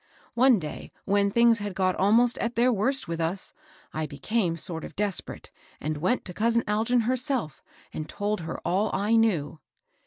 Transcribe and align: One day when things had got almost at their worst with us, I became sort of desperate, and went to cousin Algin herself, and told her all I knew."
One 0.33 0.57
day 0.57 0.91
when 1.05 1.29
things 1.29 1.59
had 1.59 1.75
got 1.75 1.95
almost 1.95 2.39
at 2.39 2.55
their 2.55 2.73
worst 2.73 3.07
with 3.07 3.21
us, 3.21 3.53
I 3.93 4.07
became 4.07 4.57
sort 4.57 4.83
of 4.83 4.95
desperate, 4.95 5.51
and 5.79 5.97
went 5.97 6.25
to 6.25 6.33
cousin 6.33 6.63
Algin 6.67 7.03
herself, 7.03 7.61
and 7.93 8.09
told 8.09 8.39
her 8.41 8.59
all 8.65 8.89
I 8.95 9.15
knew." 9.15 9.59